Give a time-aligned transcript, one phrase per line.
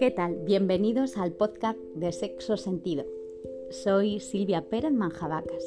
[0.00, 0.36] ¿Qué tal?
[0.46, 3.04] Bienvenidos al podcast de Sexo Sentido.
[3.68, 5.62] Soy Silvia Pérez Manjabacas,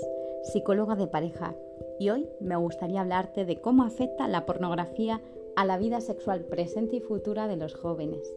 [0.45, 1.55] psicóloga de pareja,
[1.99, 5.21] y hoy me gustaría hablarte de cómo afecta la pornografía
[5.55, 8.27] a la vida sexual presente y futura de los jóvenes,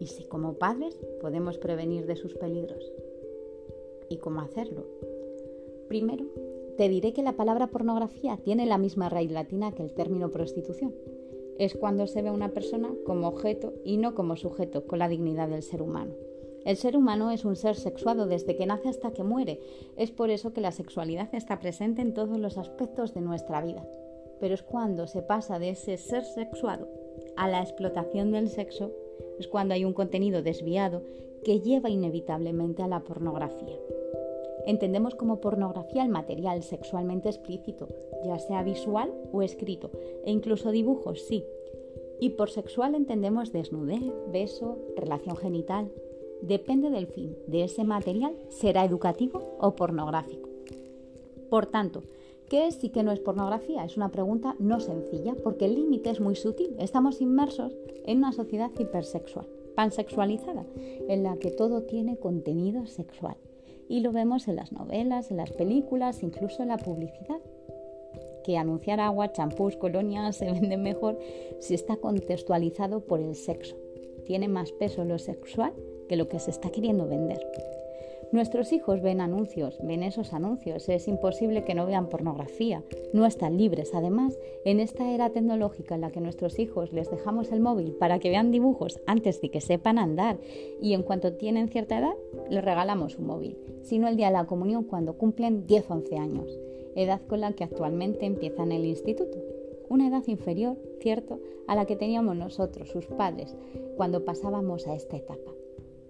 [0.00, 2.92] y si como padres podemos prevenir de sus peligros.
[4.08, 4.84] ¿Y cómo hacerlo?
[5.86, 6.24] Primero,
[6.76, 10.92] te diré que la palabra pornografía tiene la misma raíz latina que el término prostitución.
[11.58, 15.08] Es cuando se ve a una persona como objeto y no como sujeto, con la
[15.08, 16.12] dignidad del ser humano.
[16.66, 19.60] El ser humano es un ser sexuado desde que nace hasta que muere.
[19.96, 23.86] Es por eso que la sexualidad está presente en todos los aspectos de nuestra vida.
[24.40, 26.88] Pero es cuando se pasa de ese ser sexuado
[27.36, 28.90] a la explotación del sexo,
[29.38, 31.02] es cuando hay un contenido desviado
[31.44, 33.76] que lleva inevitablemente a la pornografía.
[34.66, 37.86] Entendemos como pornografía el material sexualmente explícito,
[38.24, 39.92] ya sea visual o escrito,
[40.24, 41.44] e incluso dibujos, sí.
[42.18, 45.92] Y por sexual entendemos desnudez, beso, relación genital.
[46.42, 50.48] Depende del fin de ese material, será educativo o pornográfico.
[51.48, 52.02] Por tanto,
[52.48, 53.84] ¿qué es y qué no es pornografía?
[53.84, 56.74] Es una pregunta no sencilla porque el límite es muy sutil.
[56.80, 60.66] Estamos inmersos en una sociedad hipersexual, pansexualizada,
[61.08, 63.36] en la que todo tiene contenido sexual
[63.88, 67.40] y lo vemos en las novelas, en las películas, incluso en la publicidad.
[68.44, 71.18] Que anunciar agua, champús, colonias se vende mejor
[71.60, 73.76] si está contextualizado por el sexo.
[74.24, 75.72] Tiene más peso lo sexual
[76.08, 77.40] que lo que se está queriendo vender.
[78.32, 83.56] Nuestros hijos ven anuncios, ven esos anuncios, es imposible que no vean pornografía, no están
[83.56, 83.94] libres.
[83.94, 88.18] Además, en esta era tecnológica en la que nuestros hijos les dejamos el móvil para
[88.18, 90.38] que vean dibujos antes de que sepan andar
[90.82, 92.14] y en cuanto tienen cierta edad,
[92.50, 96.18] les regalamos un móvil, sino el día de la comunión cuando cumplen 10 o 11
[96.18, 96.58] años,
[96.96, 99.38] edad con la que actualmente empiezan el instituto.
[99.88, 103.56] Una edad inferior, cierto, a la que teníamos nosotros, sus padres,
[103.96, 105.55] cuando pasábamos a esta etapa.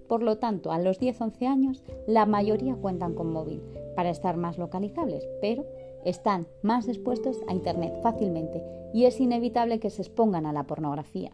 [0.09, 3.63] Por lo tanto, a los 10-11 años, la mayoría cuentan con móvil
[3.95, 5.65] para estar más localizables, pero
[6.05, 11.33] están más expuestos a Internet fácilmente y es inevitable que se expongan a la pornografía.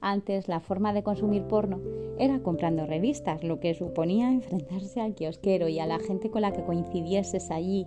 [0.00, 1.78] Antes la forma de consumir porno
[2.18, 6.52] era comprando revistas, lo que suponía enfrentarse al kiosquero y a la gente con la
[6.52, 7.86] que coincidieses allí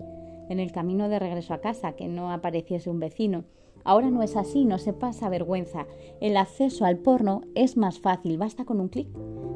[0.50, 3.46] en el camino de regreso a casa, que no apareciese un vecino.
[3.84, 5.88] Ahora no es así, no se pasa vergüenza.
[6.22, 9.08] El acceso al porno es más fácil, basta con un clic.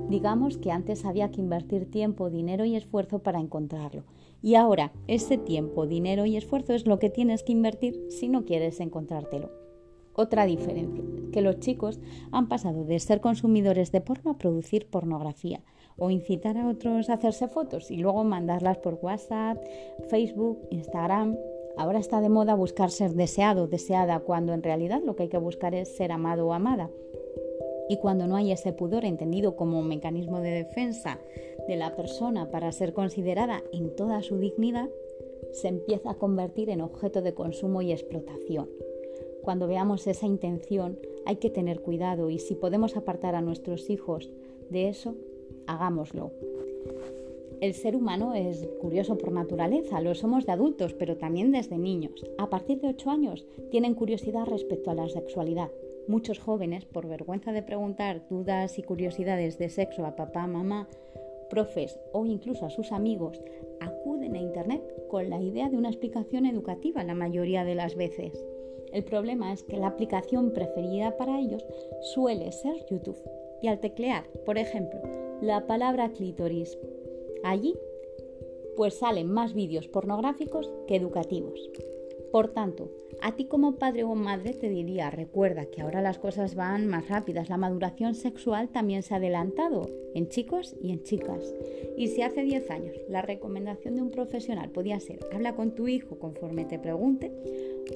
[0.10, 4.04] Digamos que antes había que invertir tiempo, dinero y esfuerzo para encontrarlo.
[4.42, 8.46] Y ahora ese tiempo, dinero y esfuerzo es lo que tienes que invertir si no
[8.46, 9.52] quieres encontrártelo.
[10.14, 12.00] Otra diferencia, que los chicos
[12.32, 15.62] han pasado de ser consumidores de porno a producir pornografía
[15.98, 19.58] o incitar a otros a hacerse fotos y luego mandarlas por WhatsApp,
[20.10, 21.36] Facebook, Instagram.
[21.78, 25.38] Ahora está de moda buscar ser deseado, deseada, cuando en realidad lo que hay que
[25.38, 26.90] buscar es ser amado o amada.
[27.90, 31.20] Y cuando no hay ese pudor entendido como un mecanismo de defensa
[31.68, 34.90] de la persona para ser considerada en toda su dignidad,
[35.54, 38.70] se empieza a convertir en objeto de consumo y explotación.
[39.42, 44.30] Cuando veamos esa intención hay que tener cuidado y si podemos apartar a nuestros hijos
[44.70, 45.16] de eso,
[45.68, 46.32] hagámoslo.
[47.60, 52.24] El ser humano es curioso por naturaleza, lo somos de adultos, pero también desde niños.
[52.38, 55.72] A partir de 8 años tienen curiosidad respecto a la sexualidad
[56.08, 60.88] Muchos jóvenes, por vergüenza de preguntar dudas y curiosidades de sexo a papá, mamá,
[61.50, 63.42] profes o incluso a sus amigos,
[63.82, 68.46] acuden a Internet con la idea de una explicación educativa la mayoría de las veces.
[68.94, 71.66] El problema es que la aplicación preferida para ellos
[72.14, 73.18] suele ser YouTube.
[73.62, 75.02] Y al teclear, por ejemplo,
[75.42, 76.78] la palabra clítoris,
[77.44, 77.76] allí
[78.78, 81.70] pues salen más vídeos pornográficos que educativos.
[82.32, 86.56] Por tanto, a ti como padre o madre te diría, recuerda que ahora las cosas
[86.56, 91.54] van más rápidas, la maduración sexual también se ha adelantado en chicos y en chicas.
[91.98, 95.88] Y si hace 10 años la recomendación de un profesional podía ser, habla con tu
[95.88, 97.32] hijo conforme te pregunte,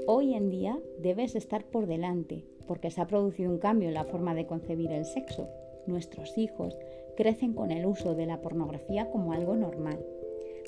[0.08, 4.06] hoy en día debes estar por delante, porque se ha producido un cambio en la
[4.06, 5.50] forma de concebir el sexo.
[5.88, 6.78] Nuestros hijos
[7.18, 10.00] crecen con el uso de la pornografía como algo normal.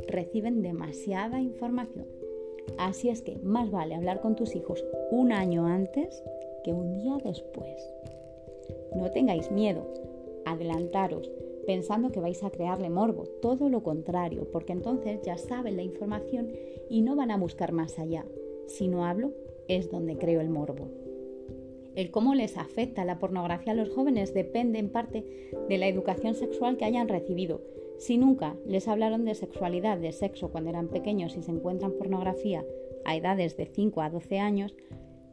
[0.07, 2.22] Reciben demasiada información
[2.77, 6.24] Así es que más vale hablar con tus hijos un año antes
[6.63, 7.94] que un día después.
[8.95, 9.86] No tengáis miedo,
[10.45, 11.30] adelantaros
[11.65, 16.51] pensando que vais a crearle morbo, todo lo contrario, porque entonces ya saben la información
[16.89, 18.25] y no van a buscar más allá.
[18.68, 19.31] Si no hablo,
[19.68, 20.89] es donde creo el morbo.
[21.95, 26.33] El cómo les afecta la pornografía a los jóvenes depende en parte de la educación
[26.33, 27.62] sexual que hayan recibido,
[27.98, 32.63] si nunca les hablaron de sexualidad, de sexo cuando eran pequeños y se encuentran pornografía
[33.06, 34.75] a edades de 5 a 12 años,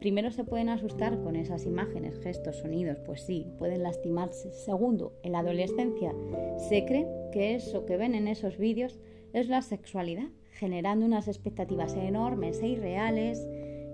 [0.01, 4.51] Primero se pueden asustar con esas imágenes, gestos, sonidos, pues sí, pueden lastimarse.
[4.51, 6.11] Segundo, en la adolescencia
[6.57, 8.99] se cree que eso que ven en esos vídeos
[9.31, 13.47] es la sexualidad, generando unas expectativas enormes e irreales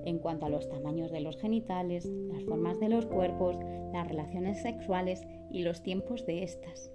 [0.06, 3.58] en cuanto a los tamaños de los genitales, las formas de los cuerpos,
[3.92, 6.90] las relaciones sexuales y los tiempos de estas.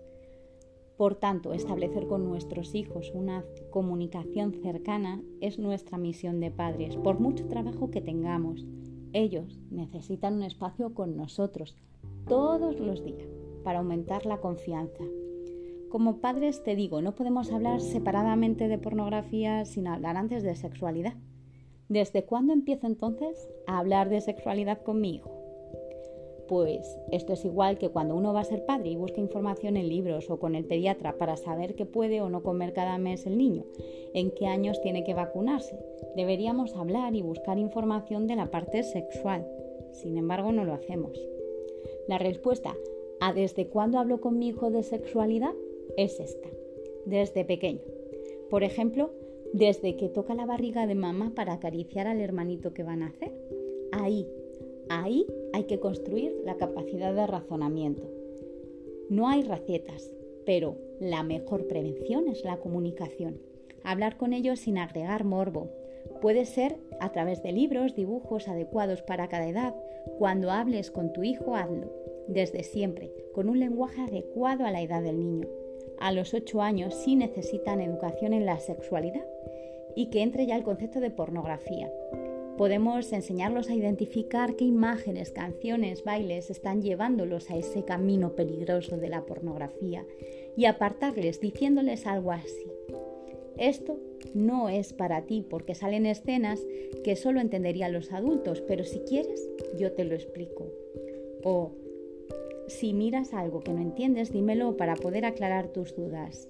[1.03, 7.19] Por tanto, establecer con nuestros hijos una comunicación cercana es nuestra misión de padres, por
[7.19, 8.65] mucho trabajo que tengamos.
[9.13, 11.75] Ellos necesitan un espacio con nosotros
[12.29, 13.27] todos los días
[13.65, 15.03] para aumentar la confianza.
[15.89, 21.15] Como padres te digo, no podemos hablar separadamente de pornografía sin hablar antes de sexualidad.
[21.89, 25.42] ¿Desde cuándo empiezo entonces a hablar de sexualidad con mi hijo?
[26.53, 29.89] Pues esto es igual que cuando uno va a ser padre y busca información en
[29.89, 33.39] libros o con el pediatra para saber qué puede o no comer cada mes el
[33.39, 33.65] niño,
[34.13, 35.79] en qué años tiene que vacunarse.
[36.15, 39.49] Deberíamos hablar y buscar información de la parte sexual.
[39.93, 41.19] Sin embargo, no lo hacemos.
[42.07, 42.77] La respuesta
[43.19, 45.55] a desde cuándo hablo con mi hijo de sexualidad
[45.97, 46.51] es esta.
[47.07, 47.81] Desde pequeño.
[48.51, 49.11] Por ejemplo,
[49.55, 53.33] desde que toca la barriga de mamá para acariciar al hermanito que van a hacer.
[53.93, 54.27] Ahí,
[54.89, 58.03] ahí hay que construir la capacidad de razonamiento.
[59.09, 60.11] No hay recetas,
[60.47, 63.41] pero la mejor prevención es la comunicación.
[63.85, 65.71] Hablar con ellos sin agregar morbo.
[66.21, 69.75] Puede ser a través de libros, dibujos adecuados para cada edad.
[70.19, 71.93] Cuando hables con tu hijo, hazlo,
[72.29, 75.49] desde siempre, con un lenguaje adecuado a la edad del niño
[76.03, 79.25] a los 8 años sí necesitan educación en la sexualidad
[79.95, 81.93] y que entre ya el concepto de pornografía.
[82.63, 89.09] Podemos enseñarlos a identificar qué imágenes, canciones, bailes están llevándolos a ese camino peligroso de
[89.09, 90.07] la pornografía
[90.57, 92.71] y apartarles diciéndoles algo así.
[93.59, 93.99] Esto
[94.33, 96.65] no es para ti porque salen escenas
[97.03, 100.69] que solo entenderían los adultos, pero si quieres yo te lo explico.
[101.43, 101.73] O
[102.69, 106.49] si miras algo que no entiendes, dímelo para poder aclarar tus dudas.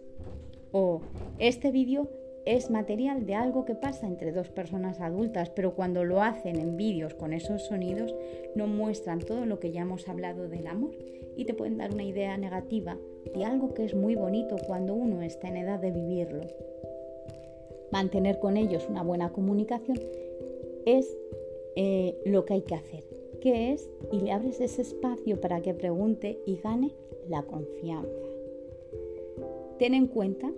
[0.73, 1.01] O
[1.39, 2.11] este vídeo
[2.45, 6.77] es material de algo que pasa entre dos personas adultas, pero cuando lo hacen en
[6.77, 8.15] vídeos con esos sonidos
[8.55, 10.95] no muestran todo lo que ya hemos hablado del amor
[11.37, 12.99] y te pueden dar una idea negativa
[13.35, 16.43] de algo que es muy bonito cuando uno está en edad de vivirlo.
[17.91, 19.99] Mantener con ellos una buena comunicación
[20.87, 21.17] es
[21.77, 23.05] eh, lo que hay que hacer
[23.43, 26.93] qué es y le abres ese espacio para que pregunte y gane
[27.29, 28.09] la confianza.
[29.79, 30.51] Ten en cuenta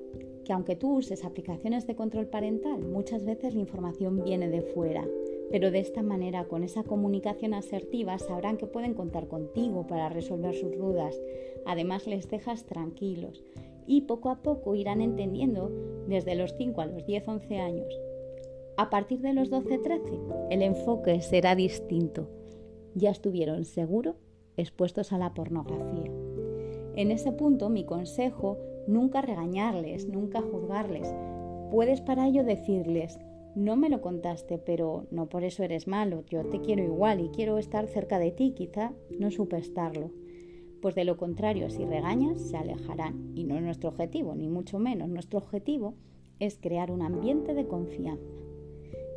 [0.45, 5.07] que aunque tú uses aplicaciones de control parental, muchas veces la información viene de fuera,
[5.51, 10.55] pero de esta manera, con esa comunicación asertiva, sabrán que pueden contar contigo para resolver
[10.55, 11.21] sus dudas.
[11.67, 13.43] Además, les dejas tranquilos
[13.87, 15.71] y poco a poco irán entendiendo
[16.09, 18.01] desde los 5 a los 10, 11 años.
[18.77, 20.03] A partir de los 12, 13,
[20.51, 22.29] el enfoque será distinto
[22.95, 24.17] ya estuvieron seguro
[24.57, 26.11] expuestos a la pornografía.
[26.97, 28.57] En ese punto mi consejo,
[28.87, 31.15] nunca regañarles, nunca juzgarles.
[31.71, 33.19] Puedes para ello decirles,
[33.55, 37.29] no me lo contaste, pero no por eso eres malo, yo te quiero igual y
[37.29, 40.11] quiero estar cerca de ti, quizá no supe estarlo.
[40.83, 43.33] Pues de lo contrario, si regañas, se alejarán.
[43.35, 45.09] Y no es nuestro objetivo, ni mucho menos.
[45.09, 45.95] Nuestro objetivo
[46.41, 48.44] es crear un ambiente de confianza.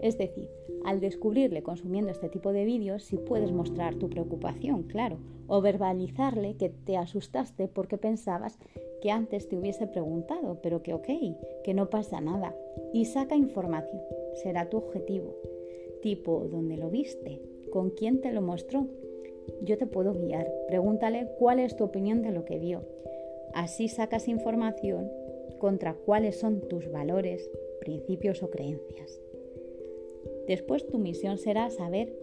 [0.01, 0.49] Es decir,
[0.85, 6.55] al descubrirle consumiendo este tipo de vídeos, si puedes mostrar tu preocupación, claro, o verbalizarle
[6.55, 8.57] que te asustaste porque pensabas
[9.01, 11.07] que antes te hubiese preguntado, pero que ok,
[11.63, 12.55] que no pasa nada.
[12.93, 14.01] Y saca información,
[14.35, 15.35] será tu objetivo.
[16.01, 17.41] Tipo, ¿dónde lo viste?
[17.71, 18.87] ¿Con quién te lo mostró?
[19.63, 20.51] Yo te puedo guiar.
[20.67, 22.83] Pregúntale cuál es tu opinión de lo que vio.
[23.53, 25.09] Así sacas información
[25.59, 27.49] contra cuáles son tus valores,
[27.79, 29.19] principios o creencias.
[30.47, 32.13] Después tu misión será saber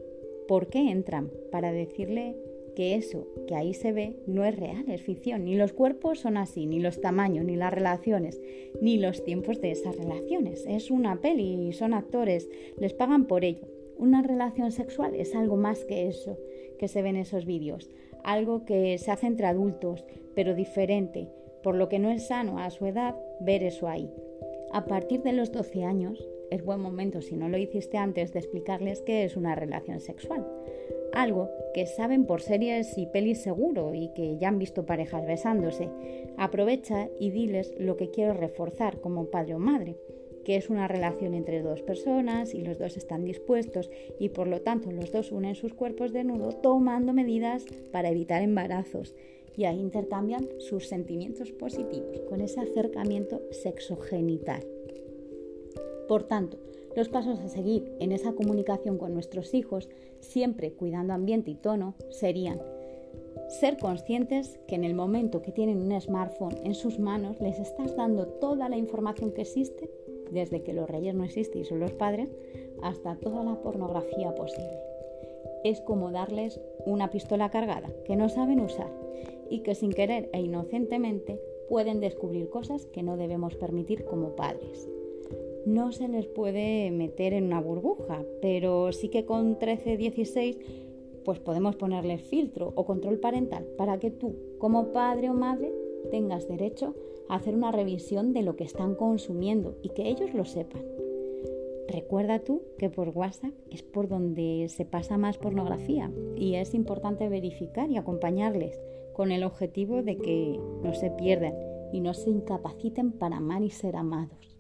[0.49, 2.37] por qué entran, para decirle
[2.75, 5.45] que eso que ahí se ve no es real, es ficción.
[5.45, 8.41] Ni los cuerpos son así, ni los tamaños, ni las relaciones,
[8.81, 10.65] ni los tiempos de esas relaciones.
[10.67, 13.67] Es una peli son actores, les pagan por ello.
[13.97, 16.37] Una relación sexual es algo más que eso
[16.79, 17.91] que se ve en esos vídeos,
[18.25, 20.05] algo que se hace entre adultos,
[20.35, 21.29] pero diferente,
[21.63, 24.11] por lo que no es sano a su edad ver eso ahí.
[24.73, 28.39] A partir de los 12 años, es buen momento, si no lo hiciste antes, de
[28.39, 30.47] explicarles qué es una relación sexual.
[31.13, 35.91] Algo que saben por series y pelis seguro y que ya han visto parejas besándose.
[36.37, 39.97] Aprovecha y diles lo que quiero reforzar como padre o madre,
[40.45, 44.61] que es una relación entre dos personas y los dos están dispuestos y por lo
[44.61, 49.15] tanto los dos unen sus cuerpos de nudo tomando medidas para evitar embarazos
[49.57, 54.74] y ahí intercambian sus sentimientos positivos con ese acercamiento sexogenital.
[56.09, 56.59] Por tanto,
[56.97, 59.89] Los pasos a seguir en esa comunicación con nuestros hijos,
[60.21, 62.61] siempre cuidando ambiente y tono, serían
[63.49, 67.97] ser conscientes que en el momento que tienen un smartphone en sus manos les estás
[67.97, 69.91] dando toda la información que existe,
[70.31, 72.31] desde que los reyes no existen y son los padres,
[72.81, 74.79] hasta toda la pornografía posible.
[75.65, 78.93] Es como darles una pistola cargada que no saben usar
[79.51, 84.89] y que sin querer e inocentemente pueden descubrir cosas que no debemos permitir como padres.
[85.67, 90.59] No se les puede meter en una burbuja, pero sí que con 13, 16
[91.25, 95.73] pues podemos ponerle filtro o control parental para que tú, como padre o madre,
[96.11, 96.95] tengas derecho
[97.29, 100.83] a hacer una revisión de lo que están consumiendo y que ellos lo sepan.
[101.89, 107.29] Recuerda tú que por WhatsApp es por donde se pasa más pornografía y es importante
[107.29, 108.79] verificar y acompañarles
[109.15, 111.55] con el objetivo de que no se pierdan
[111.93, 114.54] y no se incapaciten para amar y ser amados.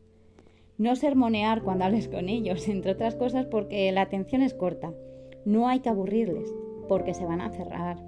[0.79, 4.93] No sermonear cuando hables con ellos, entre otras cosas porque la atención es corta
[5.45, 6.55] no hay que aburrirles,
[6.89, 7.99] porque se van a cerrar.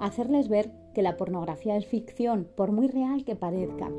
[0.00, 3.90] Hacerles ver que la pornografía es ficción, por muy real que parezca.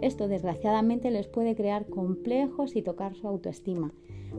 [0.00, 3.92] Esto desgraciadamente les puede crear complejos y tocar su autoestima,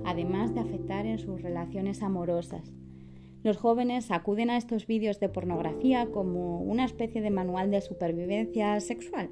[0.06, 2.72] además de afectar en sus relaciones amorosas.
[3.44, 8.80] Los jóvenes acuden a estos vídeos de pornografía como una especie de manual de supervivencia
[8.82, 9.30] sexual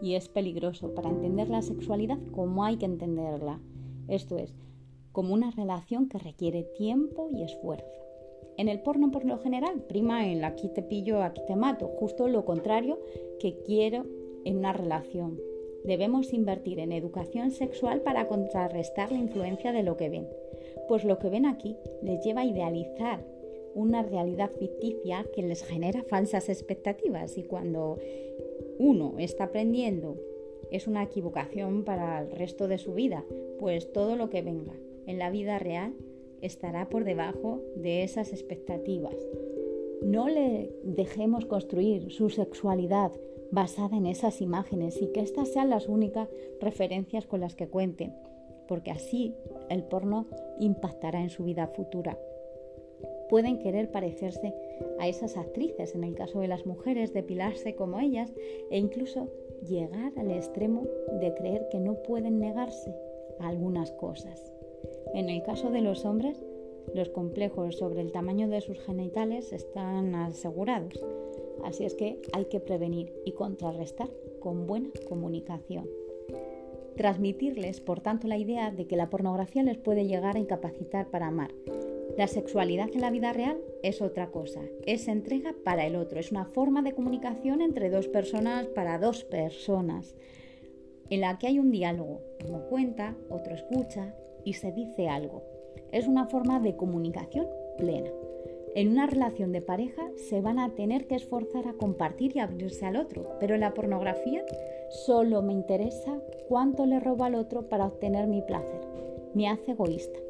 [0.00, 3.60] y es peligroso para entender la sexualidad como hay que entenderla.
[4.08, 4.54] Esto es,
[5.12, 7.86] como una relación que requiere tiempo y esfuerzo.
[8.56, 12.28] En el porno por lo general prima el aquí te pillo, aquí te mato, justo
[12.28, 13.00] lo contrario
[13.40, 14.06] que quiero
[14.44, 15.40] en una relación.
[15.84, 20.28] Debemos invertir en educación sexual para contrarrestar la influencia de lo que ven,
[20.88, 23.24] pues lo que ven aquí les lleva a idealizar
[23.74, 27.98] una realidad ficticia que les genera falsas expectativas y cuando
[28.78, 30.16] uno está aprendiendo
[30.70, 33.24] es una equivocación para el resto de su vida,
[33.58, 34.74] pues todo lo que venga
[35.06, 35.94] en la vida real
[36.40, 39.14] estará por debajo de esas expectativas.
[40.02, 43.12] No le dejemos construir su sexualidad
[43.50, 46.28] basada en esas imágenes y que estas sean las únicas
[46.60, 48.12] referencias con las que cuenten,
[48.66, 49.34] porque así
[49.70, 50.26] el porno
[50.58, 52.18] impactará en su vida futura.
[53.28, 54.54] Pueden querer parecerse
[54.98, 58.32] a esas actrices, en el caso de las mujeres, depilarse como ellas
[58.70, 59.28] e incluso
[59.66, 60.86] llegar al extremo
[61.20, 62.94] de creer que no pueden negarse
[63.40, 64.52] a algunas cosas.
[65.14, 66.42] En el caso de los hombres,
[66.92, 71.02] los complejos sobre el tamaño de sus genitales están asegurados,
[71.64, 75.88] así es que hay que prevenir y contrarrestar con buena comunicación.
[76.96, 81.26] Transmitirles, por tanto, la idea de que la pornografía les puede llegar a incapacitar para
[81.26, 81.50] amar.
[82.16, 86.30] La sexualidad en la vida real es otra cosa, es entrega para el otro, es
[86.30, 90.14] una forma de comunicación entre dos personas para dos personas,
[91.10, 95.42] en la que hay un diálogo, uno cuenta, otro escucha y se dice algo.
[95.90, 98.10] Es una forma de comunicación plena.
[98.76, 102.86] En una relación de pareja se van a tener que esforzar a compartir y abrirse
[102.86, 104.44] al otro, pero en la pornografía
[104.88, 108.80] solo me interesa cuánto le robo al otro para obtener mi placer.
[109.34, 110.23] Me hace egoísta.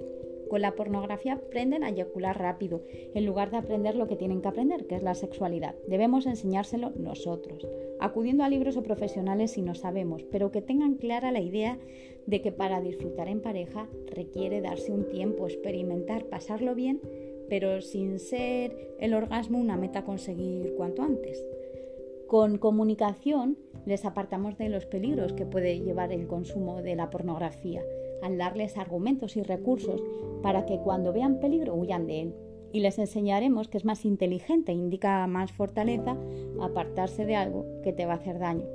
[0.55, 4.47] Con la pornografía aprenden a eyacular rápido, en lugar de aprender lo que tienen que
[4.47, 5.75] aprender, que es la sexualidad.
[5.89, 7.67] Debemos enseñárselo nosotros,
[7.99, 11.77] acudiendo a libros o profesionales si no sabemos, pero que tengan clara la idea
[12.27, 17.01] de que para disfrutar en pareja requiere darse un tiempo, experimentar, pasarlo bien,
[17.49, 21.45] pero sin ser el orgasmo una meta a conseguir cuanto antes.
[22.35, 27.81] Con comunicación les apartamos de los peligros que puede llevar el consumo de la pornografía
[28.25, 30.03] al darles argumentos y recursos
[30.43, 32.35] para que cuando vean peligro huyan de él.
[32.73, 36.17] Y les enseñaremos que es más inteligente, indica más fortaleza,
[36.61, 38.67] apartarse de algo que te va a hacer daño.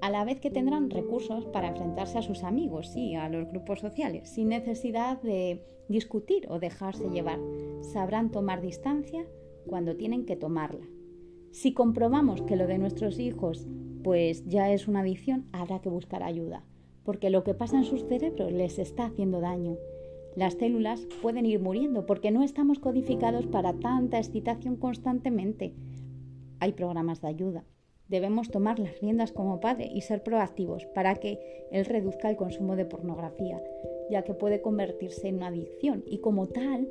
[0.00, 3.80] A la vez que tendrán recursos para enfrentarse a sus amigos y a los grupos
[3.80, 7.38] sociales, sin necesidad de discutir o dejarse llevar.
[7.82, 9.26] Sabrán tomar distancia
[9.66, 10.86] cuando tienen que tomarla.
[11.52, 13.68] Si comprobamos que lo de nuestros hijos
[14.02, 16.64] pues ya es una adicción, habrá que buscar ayuda
[17.04, 19.76] porque lo que pasa en sus cerebros les está haciendo daño.
[20.36, 25.74] Las células pueden ir muriendo porque no estamos codificados para tanta excitación constantemente.
[26.60, 27.64] Hay programas de ayuda.
[28.08, 31.38] Debemos tomar las riendas como padre y ser proactivos para que
[31.70, 33.62] él reduzca el consumo de pornografía,
[34.10, 36.88] ya que puede convertirse en una adicción y como tal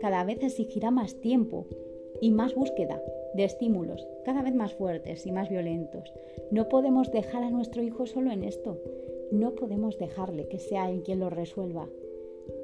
[0.00, 1.66] cada vez exigirá más tiempo
[2.20, 3.00] y más búsqueda
[3.34, 6.12] de estímulos cada vez más fuertes y más violentos.
[6.50, 8.78] No podemos dejar a nuestro hijo solo en esto.
[9.30, 11.88] No podemos dejarle que sea él quien lo resuelva.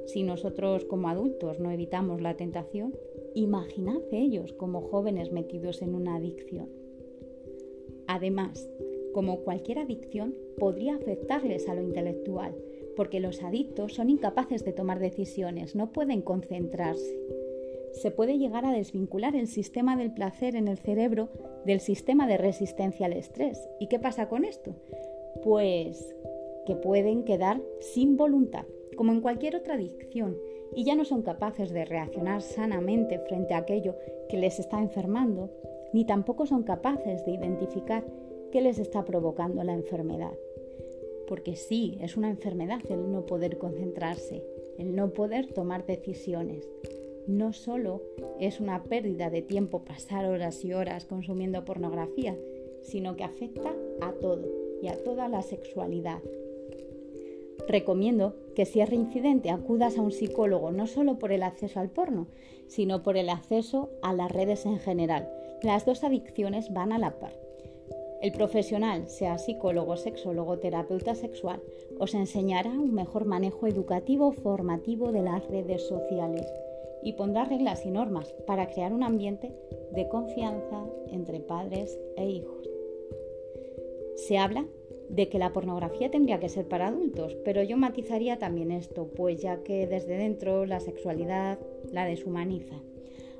[0.05, 2.93] Si nosotros como adultos no evitamos la tentación,
[3.33, 6.69] imaginad ellos como jóvenes metidos en una adicción.
[8.07, 8.67] Además,
[9.13, 12.55] como cualquier adicción, podría afectarles a lo intelectual,
[12.95, 17.17] porque los adictos son incapaces de tomar decisiones, no pueden concentrarse.
[17.91, 21.29] Se puede llegar a desvincular el sistema del placer en el cerebro
[21.65, 23.69] del sistema de resistencia al estrés.
[23.79, 24.75] ¿Y qué pasa con esto?
[25.43, 26.15] Pues
[26.65, 28.65] que pueden quedar sin voluntad,
[28.95, 30.37] como en cualquier otra adicción,
[30.75, 33.95] y ya no son capaces de reaccionar sanamente frente a aquello
[34.29, 35.49] que les está enfermando,
[35.93, 38.05] ni tampoco son capaces de identificar
[38.51, 40.33] qué les está provocando la enfermedad.
[41.27, 44.43] Porque sí, es una enfermedad el no poder concentrarse,
[44.77, 46.67] el no poder tomar decisiones.
[47.29, 48.01] No solo
[48.39, 52.35] es una pérdida de tiempo pasar horas y horas consumiendo pornografía,
[52.81, 53.71] sino que afecta
[54.01, 54.47] a todo
[54.81, 56.23] y a toda la sexualidad.
[57.67, 61.91] Recomiendo que si es reincidente acudas a un psicólogo no solo por el acceso al
[61.91, 62.25] porno,
[62.65, 65.29] sino por el acceso a las redes en general.
[65.61, 67.39] Las dos adicciones van a la par.
[68.23, 71.61] El profesional, sea psicólogo, sexólogo, terapeuta sexual,
[71.99, 76.47] os enseñará un mejor manejo educativo formativo de las redes sociales
[77.03, 79.53] y pondrá reglas y normas para crear un ambiente
[79.91, 82.69] de confianza entre padres e hijos.
[84.15, 84.65] Se habla
[85.09, 89.41] de que la pornografía tendría que ser para adultos, pero yo matizaría también esto, pues
[89.41, 91.59] ya que desde dentro la sexualidad
[91.91, 92.75] la deshumaniza.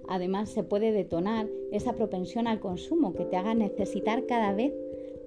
[0.08, 4.74] Además, se puede detonar esa propensión al consumo que te haga necesitar cada vez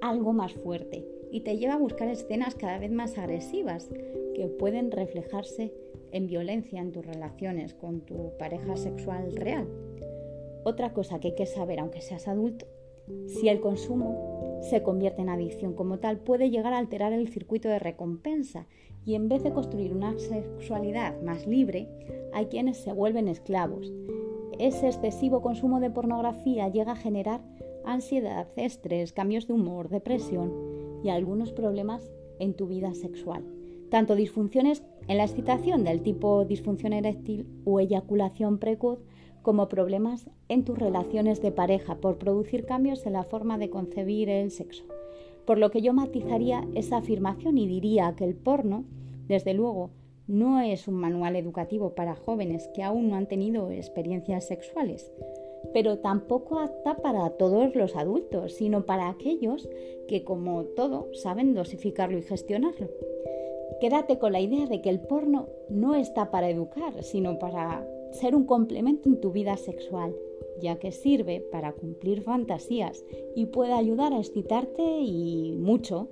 [0.00, 3.88] algo más fuerte y te lleva a buscar escenas cada vez más agresivas
[4.34, 5.72] que pueden reflejarse
[6.12, 9.68] en violencia en tus relaciones con tu pareja sexual real.
[10.64, 12.66] Otra cosa que hay que saber, aunque seas adulto,
[13.26, 17.68] si el consumo se convierte en adicción como tal, puede llegar a alterar el circuito
[17.68, 18.66] de recompensa
[19.04, 21.88] y en vez de construir una sexualidad más libre,
[22.32, 23.92] hay quienes se vuelven esclavos
[24.58, 27.40] ese excesivo consumo de pornografía llega a generar
[27.84, 30.52] ansiedad, estrés, cambios de humor, depresión
[31.02, 33.44] y algunos problemas en tu vida sexual.
[33.92, 39.00] Tanto disfunciones en la excitación del tipo disfunción eréctil o eyaculación precoz,
[39.42, 44.30] como problemas en tus relaciones de pareja por producir cambios en la forma de concebir
[44.30, 44.84] el sexo.
[45.44, 48.86] Por lo que yo matizaría esa afirmación y diría que el porno,
[49.28, 49.90] desde luego,
[50.26, 55.12] no es un manual educativo para jóvenes que aún no han tenido experiencias sexuales,
[55.74, 59.68] pero tampoco apta para todos los adultos, sino para aquellos
[60.08, 62.88] que, como todo, saben dosificarlo y gestionarlo.
[63.82, 68.36] Quédate con la idea de que el porno no está para educar, sino para ser
[68.36, 70.14] un complemento en tu vida sexual,
[70.60, 76.08] ya que sirve para cumplir fantasías y puede ayudar a excitarte y mucho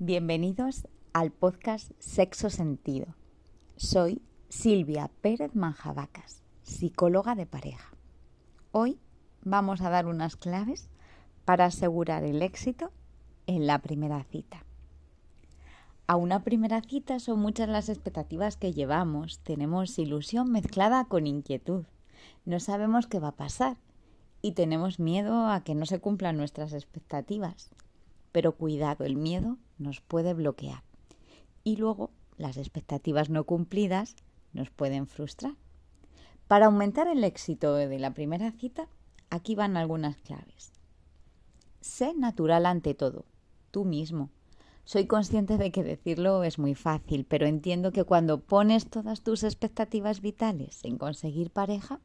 [0.00, 3.14] Bienvenidos al podcast Sexo Sentido.
[3.76, 7.94] Soy Silvia Pérez Manjabacas, psicóloga de pareja.
[8.72, 8.98] Hoy
[9.44, 10.90] vamos a dar unas claves
[11.44, 12.90] para asegurar el éxito
[13.46, 14.64] en la primera cita.
[16.06, 19.38] A una primera cita son muchas las expectativas que llevamos.
[19.38, 21.84] Tenemos ilusión mezclada con inquietud.
[22.44, 23.78] No sabemos qué va a pasar
[24.42, 27.70] y tenemos miedo a que no se cumplan nuestras expectativas.
[28.32, 30.82] Pero cuidado, el miedo nos puede bloquear.
[31.62, 34.16] Y luego las expectativas no cumplidas
[34.52, 35.54] nos pueden frustrar.
[36.48, 38.88] Para aumentar el éxito de la primera cita,
[39.30, 40.72] aquí van algunas claves.
[41.84, 43.26] Sé natural ante todo,
[43.70, 44.30] tú mismo.
[44.84, 49.42] Soy consciente de que decirlo es muy fácil, pero entiendo que cuando pones todas tus
[49.44, 52.00] expectativas vitales en conseguir pareja,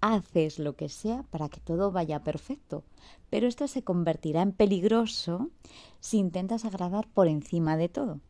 [0.00, 2.84] haces lo que sea para que todo vaya perfecto,
[3.28, 5.50] pero esto se convertirá en peligroso
[5.98, 8.20] si intentas agradar por encima de todo,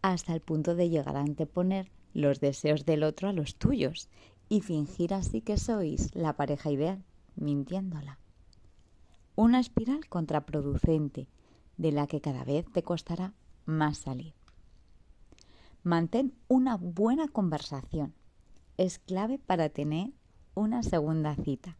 [0.00, 4.08] hasta el punto de llegar a anteponer los deseos del otro a los tuyos
[4.48, 7.04] y fingir así que sois la pareja ideal,
[7.36, 8.18] mintiéndola.
[9.36, 11.26] Una espiral contraproducente
[11.76, 14.32] de la que cada vez te costará más salir.
[15.82, 18.14] Mantén una buena conversación.
[18.76, 20.12] Es clave para tener
[20.54, 21.76] una segunda cita.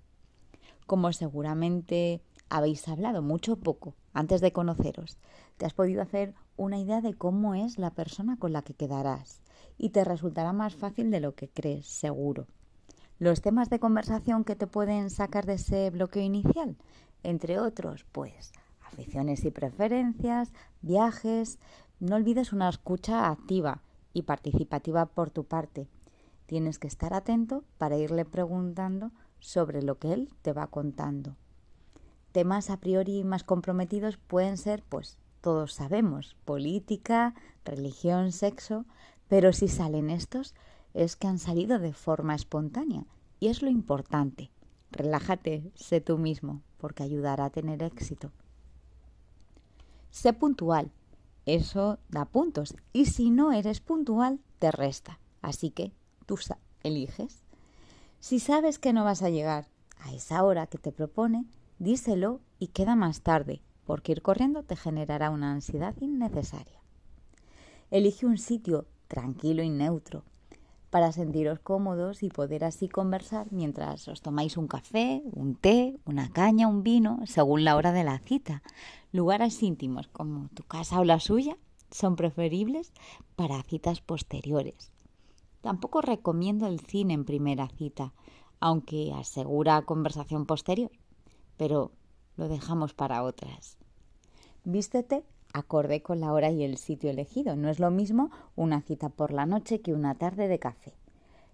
[0.86, 5.16] Como seguramente habéis hablado mucho o poco antes de conoceros,
[5.56, 9.40] te has podido hacer una idea de cómo es la persona con la que quedarás
[9.78, 12.48] y te resultará más fácil de lo que crees, seguro.
[13.20, 16.76] Los temas de conversación que te pueden sacar de ese bloqueo inicial,
[17.24, 18.52] entre otros, pues
[18.86, 21.58] aficiones y preferencias, viajes,
[21.98, 23.82] no olvides una escucha activa
[24.12, 25.88] y participativa por tu parte,
[26.46, 31.36] Tienes que estar atento para irle preguntando sobre lo que él te va contando.
[32.32, 37.34] Temas a priori más comprometidos pueden ser, pues, todos sabemos, política,
[37.64, 38.84] religión, sexo,
[39.28, 40.54] pero si salen estos
[40.94, 43.06] es que han salido de forma espontánea
[43.40, 44.50] y es lo importante.
[44.94, 48.30] Relájate, sé tú mismo, porque ayudará a tener éxito.
[50.10, 50.92] Sé puntual.
[51.46, 52.76] Eso da puntos.
[52.92, 55.18] Y si no eres puntual, te resta.
[55.42, 55.92] Así que
[56.26, 56.38] tú
[56.84, 57.42] eliges.
[58.20, 59.66] Si sabes que no vas a llegar
[59.98, 61.44] a esa hora que te propone,
[61.80, 66.80] díselo y queda más tarde, porque ir corriendo te generará una ansiedad innecesaria.
[67.90, 70.22] Elige un sitio tranquilo y neutro
[70.94, 76.30] para sentiros cómodos y poder así conversar mientras os tomáis un café, un té, una
[76.30, 78.62] caña, un vino, según la hora de la cita.
[79.10, 81.56] Lugares íntimos como tu casa o la suya
[81.90, 82.92] son preferibles
[83.34, 84.92] para citas posteriores.
[85.62, 88.12] Tampoco recomiendo el cine en primera cita,
[88.60, 90.92] aunque asegura conversación posterior,
[91.56, 91.90] pero
[92.36, 93.78] lo dejamos para otras.
[94.62, 95.24] Vístete
[95.54, 97.56] acorde con la hora y el sitio elegido.
[97.56, 100.92] No es lo mismo una cita por la noche que una tarde de café.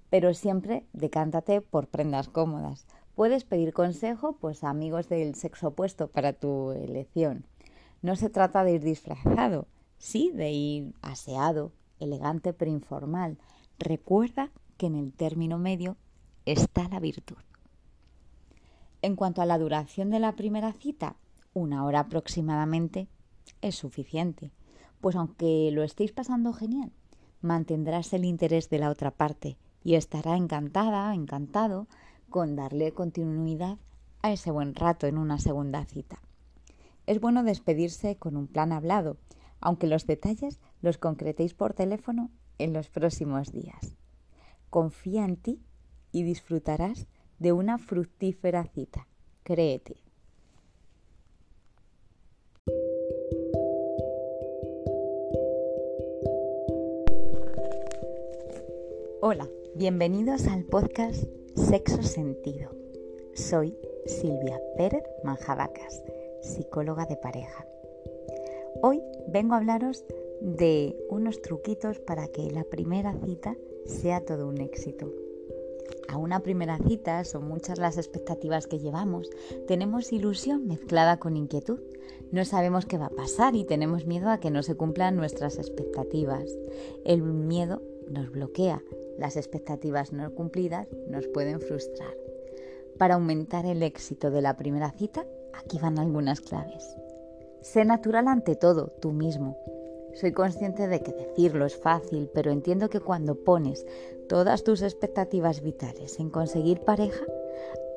[0.08, 2.86] Pero siempre decántate por prendas cómodas.
[3.14, 7.44] Puedes pedir consejo pues a amigos del sexo opuesto para tu elección.
[8.02, 13.38] No se trata de ir disfrazado, sí de ir aseado, elegante pero informal.
[13.78, 15.98] Recuerda que en el término medio
[16.46, 17.36] está la virtud.
[19.02, 21.16] En cuanto a la duración de la primera cita,
[21.52, 23.08] una hora aproximadamente
[23.60, 24.52] es suficiente,
[25.00, 26.92] pues aunque lo estéis pasando genial,
[27.40, 31.86] mantendrás el interés de la otra parte y estará encantada, encantado
[32.28, 33.78] con darle continuidad
[34.22, 36.20] a ese buen rato en una segunda cita.
[37.06, 39.16] Es bueno despedirse con un plan hablado,
[39.60, 43.96] aunque los detalles los concretéis por teléfono en los próximos días.
[44.68, 45.60] Confía en ti
[46.12, 47.06] y disfrutarás
[47.38, 49.06] de una fructífera cita.
[49.42, 50.09] Créete.
[59.22, 62.70] Hola, bienvenidos al podcast Sexo Sentido.
[63.34, 66.02] Soy Silvia Pérez Manjabacas,
[66.42, 67.66] psicóloga de pareja.
[68.82, 70.04] Hoy vengo a hablaros
[70.40, 75.10] de unos truquitos para que la primera cita sea todo un éxito
[76.10, 79.30] a una primera cita son muchas las expectativas que llevamos.
[79.68, 81.78] Tenemos ilusión mezclada con inquietud.
[82.32, 85.58] No sabemos qué va a pasar y tenemos miedo a que no se cumplan nuestras
[85.58, 86.44] expectativas.
[87.04, 88.82] El miedo nos bloquea.
[89.20, 92.16] Las expectativas no cumplidas nos pueden frustrar.
[92.96, 96.96] Para aumentar el éxito de la primera cita, aquí van algunas claves.
[97.60, 99.58] Sé natural ante todo, tú mismo.
[100.14, 103.84] Soy consciente de que decirlo es fácil, pero entiendo que cuando pones
[104.26, 107.26] todas tus expectativas vitales en conseguir pareja,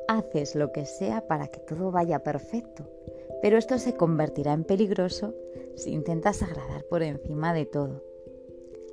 [0.09, 2.83] haces lo que sea para que todo vaya perfecto.
[3.41, 5.33] Pero esto se convertirá en peligroso
[5.75, 8.03] si intentas agradar por encima de todo,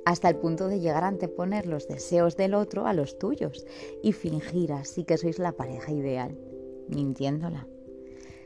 [0.05, 3.65] hasta el punto de llegar a anteponer los deseos del otro a los tuyos
[4.01, 6.37] y fingir así que sois la pareja ideal,
[6.87, 7.67] mintiéndola.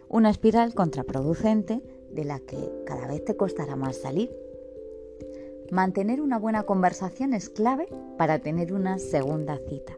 [0.07, 4.31] Una espiral contraproducente de la que cada vez te costará más salir
[5.71, 7.87] Mantener una buena conversación es clave
[8.17, 9.97] para tener una segunda cita.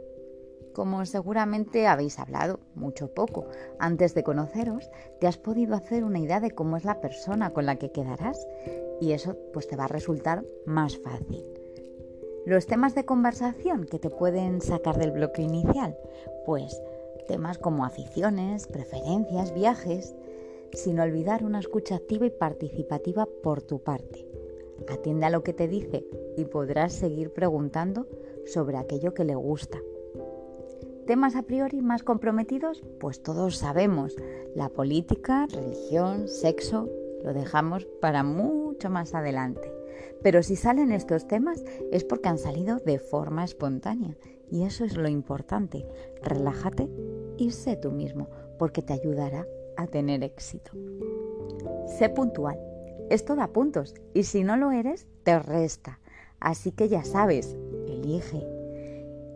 [0.78, 3.48] Como seguramente habéis hablado, mucho poco,
[3.80, 7.66] antes de conoceros, te has podido hacer una idea de cómo es la persona con
[7.66, 8.48] la que quedarás
[9.02, 11.44] y eso pues te va a resultar más fácil.
[12.46, 15.98] Los temas de conversación que te pueden sacar del bloque inicial,
[16.46, 16.80] pues
[17.28, 20.13] temas como aficiones, preferencias, viajes,
[20.74, 24.28] sin olvidar una escucha activa y participativa por tu parte.
[24.90, 26.06] Atiende a lo que te dice
[26.38, 28.06] y podrás seguir preguntando
[28.46, 29.80] sobre aquello que le gusta.
[31.08, 34.15] Temas a priori más comprometidos, pues todos sabemos.
[34.56, 36.89] La política, religión, sexo,
[37.24, 39.74] lo dejamos para mucho más adelante.
[40.22, 44.15] Pero si salen estos temas es porque han salido de forma espontánea.
[44.52, 45.86] Y eso es lo importante.
[46.22, 46.89] Relájate
[47.38, 50.72] y sé tú mismo, porque te ayudará a tener éxito.
[51.98, 52.58] Sé puntual
[53.10, 56.00] esto da puntos y si no lo eres, te resta.
[56.39, 57.56] Así que ya sabes,
[57.88, 58.57] elige.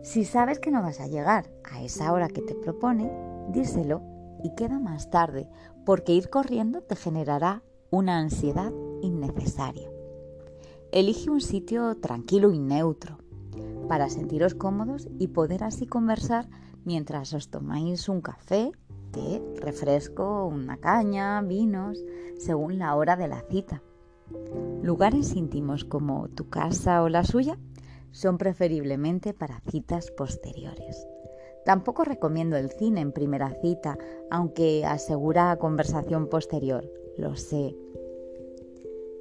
[0.02, 3.10] Si sabes que no vas a llegar a esa hora que te propone,
[3.50, 4.02] díselo
[4.42, 5.48] y queda más tarde,
[5.86, 9.88] porque ir corriendo te generará una ansiedad innecesaria.
[10.90, 13.18] Elige un sitio tranquilo y neutro
[13.88, 16.48] para sentiros cómodos y poder así conversar
[16.84, 18.72] mientras os tomáis un café
[19.12, 22.02] té, refresco, una caña, vinos,
[22.38, 23.82] según la hora de la cita.
[24.82, 27.58] Lugares íntimos como tu casa o la suya
[28.12, 31.06] son preferiblemente para citas posteriores.
[31.64, 33.98] Tampoco recomiendo el cine en primera cita,
[34.30, 37.76] aunque asegura conversación posterior, lo sé.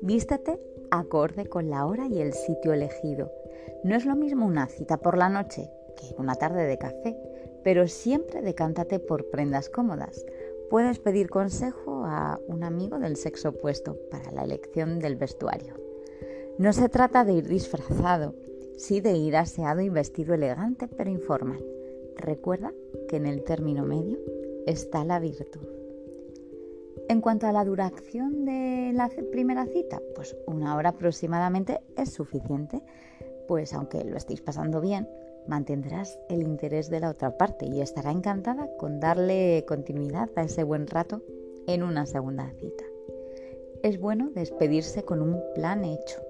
[0.02, 0.60] Vístate
[0.92, 3.32] acorde con la hora y el sitio elegido.
[3.84, 7.18] No es lo mismo una cita por la noche que una tarde de café
[7.64, 10.26] pero siempre decántate por prendas cómodas,
[10.70, 15.76] puedes pedir consejo a un amigo del sexo opuesto para la elección del vestuario.
[16.58, 18.36] No se trata de ir disfrazado,
[18.82, 21.64] sí de ir aseado y vestido elegante pero informal.
[22.18, 22.74] Recuerda
[23.08, 24.18] que en el término medio
[24.66, 25.68] está la virtud.
[27.08, 32.82] En cuanto a la duración de la primera cita, pues una hora aproximadamente es suficiente,
[33.48, 35.08] pues aunque lo estéis pasando bien,
[35.48, 40.64] mantendrás el interés de la otra parte y estará encantada con darle continuidad a ese
[40.64, 41.22] buen rato
[41.68, 42.84] en una segunda cita.
[43.84, 46.22] Es bueno despedirse con un plan hecho,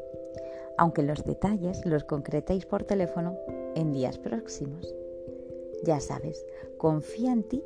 [0.77, 3.38] aunque los detalles los concretéis por teléfono
[3.75, 4.93] en días próximos.
[5.84, 6.45] Ya sabes,
[6.77, 7.63] confía en ti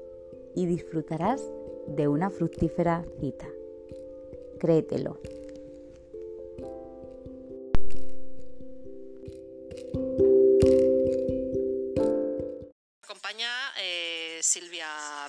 [0.56, 1.42] y disfrutarás
[1.88, 3.48] de una fructífera cita.
[4.60, 5.18] Créetelo.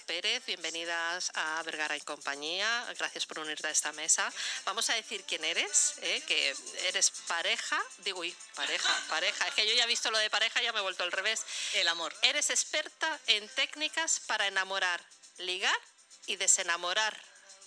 [0.01, 4.31] Pérez, bienvenidas a Vergara y compañía, gracias por unirte a esta mesa.
[4.65, 6.23] Vamos a decir quién eres, ¿eh?
[6.27, 6.55] que
[6.89, 10.61] eres pareja, digo, uy, pareja, pareja, es que yo ya he visto lo de pareja,
[10.61, 11.45] ya me he vuelto al revés.
[11.75, 12.15] El amor.
[12.23, 15.01] Eres experta en técnicas para enamorar,
[15.39, 15.79] ligar
[16.27, 17.17] y desenamorar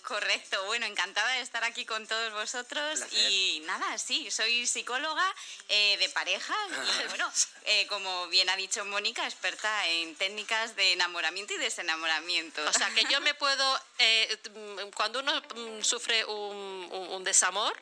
[0.02, 3.00] Correcto, bueno, encantada de estar aquí con todos vosotros.
[3.12, 5.34] Y nada, sí, soy psicóloga
[5.68, 6.54] eh, de pareja.
[7.04, 7.30] Y bueno,
[7.64, 12.62] eh, como bien ha dicho Mónica, experta en técnicas de enamoramiento y desenamoramiento.
[12.68, 17.76] O sea, que yo me puedo, eh, mm, cuando uno mm, sufre un desamor,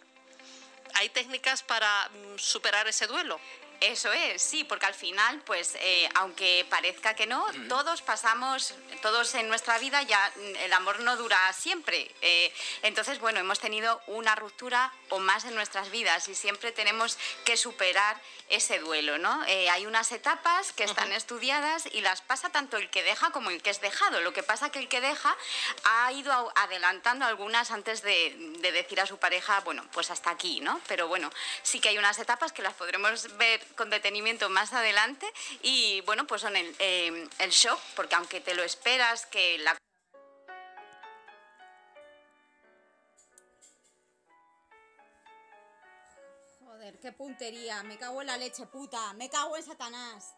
[0.94, 3.40] ¿hay técnicas para mm, superar ese duelo?
[3.80, 9.32] Eso es, sí, porque al final, pues, eh, aunque parezca que no, todos pasamos, todos
[9.36, 12.10] en nuestra vida ya mm, el amor no dura siempre.
[12.20, 17.18] Eh, entonces, bueno, hemos tenido una ruptura o más en nuestras vidas y siempre tenemos
[17.44, 19.44] que superar ese duelo, ¿no?
[19.46, 23.50] Eh, hay unas etapas que están estudiadas y las pasa tanto el que deja como
[23.50, 24.20] el que es dejado.
[24.22, 25.36] Lo que pasa que el que deja
[25.84, 30.60] ha ido adelantando algunas antes de, de decir a su pareja, bueno, pues hasta aquí,
[30.60, 30.80] ¿no?
[30.88, 31.30] Pero bueno,
[31.62, 35.26] sí que hay unas etapas que las podremos ver con detenimiento más adelante
[35.62, 39.76] y bueno, pues son el, eh, el shock, porque aunque te lo esperas que la
[46.60, 47.82] Joder, qué puntería.
[47.82, 49.12] Me cago en la leche, puta.
[49.14, 50.37] Me cago en Satanás.